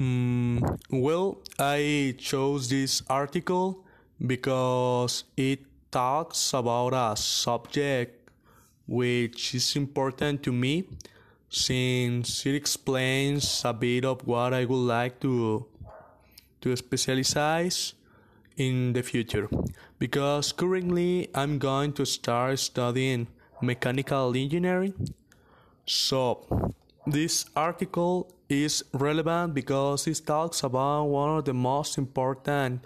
Mm, 0.00 0.78
well, 0.90 1.38
I 1.58 2.14
chose 2.18 2.68
this 2.68 3.02
article 3.08 3.84
because 4.24 5.24
it 5.36 5.60
talks 5.90 6.52
about 6.52 6.92
a 6.94 7.16
subject 7.16 8.28
which 8.86 9.54
is 9.54 9.76
important 9.76 10.42
to 10.42 10.52
me 10.52 10.84
since 11.48 12.44
it 12.44 12.54
explains 12.54 13.62
a 13.64 13.72
bit 13.72 14.04
of 14.04 14.26
what 14.26 14.52
I 14.52 14.64
would 14.64 14.86
like 14.86 15.20
to 15.20 15.66
to 16.60 16.76
specialize 16.76 17.94
in 18.56 18.94
the 18.94 19.02
future. 19.02 19.48
Because 19.98 20.50
currently 20.52 21.28
I'm 21.34 21.58
going 21.58 21.92
to 21.94 22.04
start 22.04 22.58
studying 22.58 23.28
mechanical 23.60 24.34
engineering. 24.34 25.14
So 25.86 26.74
this 27.06 27.44
article 27.54 28.33
is 28.48 28.84
relevant 28.92 29.54
because 29.54 30.06
it 30.06 30.20
talks 30.26 30.62
about 30.62 31.04
one 31.04 31.38
of 31.38 31.44
the 31.44 31.54
most 31.54 31.98
important 31.98 32.84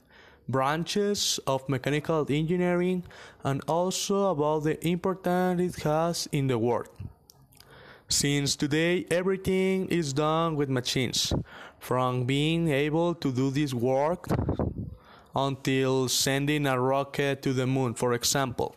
branches 0.48 1.38
of 1.46 1.68
mechanical 1.68 2.26
engineering 2.30 3.02
and 3.44 3.60
also 3.66 4.30
about 4.30 4.64
the 4.64 4.86
importance 4.86 5.76
it 5.76 5.82
has 5.82 6.28
in 6.32 6.46
the 6.46 6.58
world. 6.58 6.88
Since 8.08 8.56
today 8.56 9.04
everything 9.10 9.88
is 9.88 10.14
done 10.14 10.56
with 10.56 10.70
machines, 10.70 11.32
from 11.78 12.24
being 12.24 12.68
able 12.68 13.14
to 13.14 13.30
do 13.30 13.50
this 13.50 13.74
work 13.74 14.26
until 15.36 16.08
sending 16.08 16.66
a 16.66 16.80
rocket 16.80 17.42
to 17.42 17.52
the 17.52 17.66
moon, 17.66 17.94
for 17.94 18.14
example. 18.14 18.74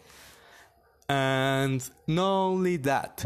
And 1.08 1.81
not 2.08 2.31
only 2.31 2.77
that, 2.77 3.23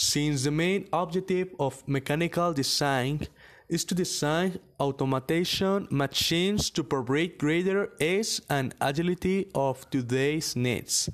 since 0.00 0.44
the 0.44 0.50
main 0.50 0.88
objective 0.94 1.48
of 1.60 1.86
mechanical 1.86 2.54
design 2.54 3.20
is 3.68 3.84
to 3.84 3.94
design 3.94 4.58
automation 4.80 5.86
machines 5.90 6.70
to 6.70 6.82
provide 6.82 7.36
greater 7.36 7.92
ease 8.00 8.40
and 8.48 8.74
agility 8.80 9.50
of 9.54 9.88
today's 9.90 10.56
needs. 10.56 11.10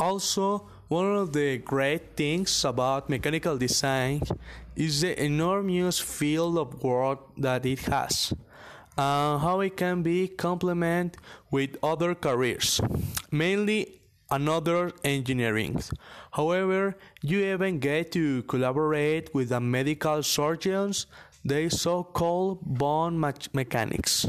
Also, 0.00 0.66
one 0.88 1.14
of 1.16 1.34
the 1.34 1.58
great 1.58 2.16
things 2.16 2.64
about 2.64 3.10
mechanical 3.10 3.58
design 3.58 4.22
is 4.74 5.02
the 5.02 5.12
enormous 5.22 6.00
field 6.00 6.56
of 6.56 6.82
work 6.82 7.20
that 7.36 7.66
it 7.66 7.80
has 7.80 8.32
and 8.96 9.40
how 9.42 9.60
it 9.60 9.76
can 9.76 10.02
be 10.02 10.28
complemented 10.28 11.20
with 11.50 11.76
other 11.82 12.14
careers, 12.14 12.80
mainly 13.30 13.97
another 14.30 14.92
engineering. 15.04 15.82
However, 16.32 16.96
you 17.22 17.44
even 17.44 17.78
get 17.78 18.12
to 18.12 18.42
collaborate 18.44 19.34
with 19.34 19.50
the 19.50 19.60
medical 19.60 20.22
surgeons, 20.22 21.06
they 21.44 21.68
so-called 21.68 22.60
bone 22.62 23.18
mechanics. 23.52 24.26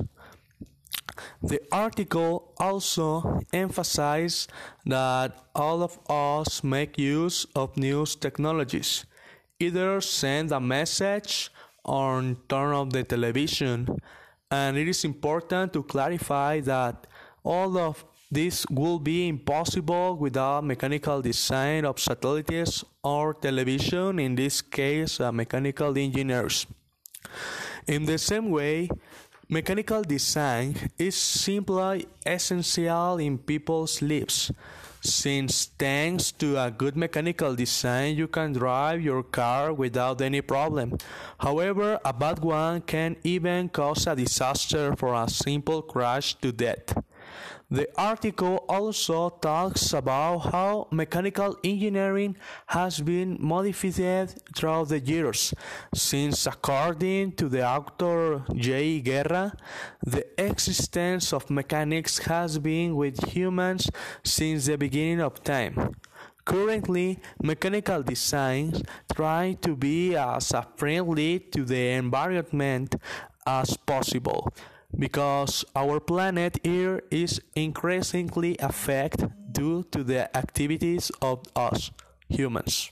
The 1.44 1.59
article 1.72 2.53
also 2.58 3.42
emphasized 3.52 4.52
that 4.86 5.38
all 5.53 5.83
of 5.83 6.00
us 6.09 6.64
make 6.64 6.97
use 6.97 7.45
of 7.55 7.75
new 7.75 8.05
technologies, 8.05 9.05
either 9.59 10.00
send 10.00 10.52
a 10.52 10.59
message 10.59 11.52
or 11.83 12.36
turn 12.47 12.73
off 12.73 12.89
the 12.92 13.03
television, 13.03 14.00
and 14.52 14.77
it 14.77 14.88
is 14.88 15.03
important 15.03 15.73
to 15.73 15.83
clarify 15.83 16.61
that 16.61 17.08
all 17.44 17.77
of 17.77 18.05
this 18.31 18.66
would 18.69 19.03
be 19.03 19.27
impossible 19.27 20.16
without 20.16 20.63
mechanical 20.63 21.22
design 21.22 21.83
of 21.83 21.99
satellites 21.99 22.86
or 23.03 23.33
television, 23.33 24.19
in 24.19 24.36
this 24.36 24.61
case, 24.61 25.19
uh, 25.19 25.31
mechanical 25.31 25.97
engineers. 25.97 26.67
In 27.88 28.05
the 28.05 28.19
same 28.19 28.52
way, 28.52 28.89
mechanical 29.49 30.03
design 30.03 30.75
is 30.97 31.16
simply 31.16 32.08
essential 32.23 33.17
in 33.17 33.39
people's 33.39 33.99
lives. 34.02 34.52
Since 35.02 35.71
thanks 35.80 36.31
to 36.33 36.58
a 36.61 36.70
good 36.70 36.95
mechanical 36.95 37.55
design, 37.55 38.15
you 38.15 38.27
can 38.27 38.54
drive 38.54 39.02
your 39.02 39.23
car 39.23 39.73
without 39.73 40.21
any 40.21 40.42
problem. 40.42 40.98
However, 41.39 41.99
a 42.04 42.14
bad 42.14 42.39
one 42.43 42.81
can 42.81 43.15
even 43.23 43.70
cause 43.70 44.05
a 44.05 44.15
disaster 44.15 44.95
for 44.98 45.15
a 45.15 45.30
simple 45.30 45.81
crash 45.81 46.36
to 46.42 46.52
death. 46.52 46.93
The 47.72 47.88
article 47.95 48.66
also 48.67 49.30
talks 49.30 49.94
about 49.94 50.40
how 50.52 50.88
mechanical 50.92 51.58
engineering 51.64 52.36
has 52.66 53.00
been 53.00 53.38
modified 53.40 54.34
throughout 54.56 54.90
the 54.90 55.00
years, 55.00 55.54
since 55.94 56.48
according 56.48 57.34
to 57.34 57.48
the 57.48 57.67
author 57.67 58.44
J. 58.56 59.02
Guerra, 59.02 59.54
the 60.04 60.26
existence 60.44 61.32
of 61.32 61.50
mechanics 61.52 62.17
has 62.20 62.58
been 62.58 62.95
with 62.95 63.23
humans 63.30 63.90
since 64.23 64.66
the 64.66 64.78
beginning 64.78 65.22
of 65.22 65.44
time. 65.44 65.96
Currently, 66.46 67.20
mechanical 67.44 68.02
designs 68.02 68.82
try 69.14 69.56
to 69.61 69.76
be 69.76 70.16
as 70.16 70.52
friendly 70.76 71.40
to 71.54 71.64
the 71.64 71.92
environment 71.92 72.96
as 73.46 73.78
possible 73.78 74.52
because 74.99 75.64
our 75.76 75.99
planet 76.02 76.60
here 76.61 77.02
is 77.10 77.42
increasingly 77.55 78.58
affected 78.60 79.32
due 79.52 79.83
to 79.92 80.04
the 80.04 80.36
activities 80.37 81.10
of 81.21 81.42
us 81.55 81.92
humans. 82.27 82.92